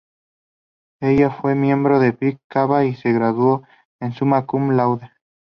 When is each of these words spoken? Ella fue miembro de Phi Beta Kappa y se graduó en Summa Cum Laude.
Ella 0.99 1.29
fue 1.29 1.53
miembro 1.53 1.99
de 1.99 2.11
Phi 2.11 2.25
Beta 2.31 2.41
Kappa 2.47 2.85
y 2.85 2.95
se 2.95 3.13
graduó 3.13 3.61
en 3.99 4.13
Summa 4.13 4.47
Cum 4.47 4.71
Laude. 4.71 5.11